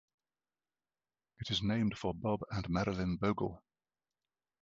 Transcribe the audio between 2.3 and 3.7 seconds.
and Marilyn Bogle.